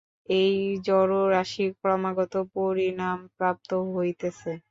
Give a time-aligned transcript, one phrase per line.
[0.35, 0.55] এই
[0.87, 4.51] জড়রাশি ক্রমাগত পরিণামপ্রাপ্ত হইতেছে।